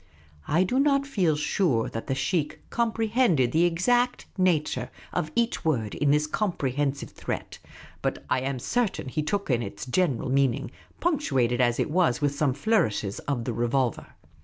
[0.47, 5.93] I do not feel sure that the sheikh comprehended the exact nature of each word
[5.93, 7.59] in this comprehensive threat,
[8.01, 12.33] but I am certain he took in its general meaning, punctuated as it was with
[12.35, 14.07] some flourishes of the revolver.